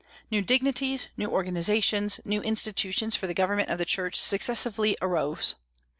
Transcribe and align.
New 0.31 0.41
dignities, 0.41 1.09
new 1.15 1.27
organizations, 1.29 2.19
new 2.25 2.41
institutions 2.41 3.15
for 3.15 3.27
the 3.27 3.35
government 3.35 3.69
of 3.69 3.77
the 3.77 3.85
Church 3.85 4.15
successively 4.19 4.97
arose. 4.99 5.53